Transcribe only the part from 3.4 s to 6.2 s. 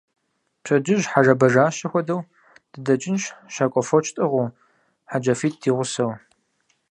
щакӀуэ фоч тӀыгъыу, хьэджафитӀ ди гъусэу.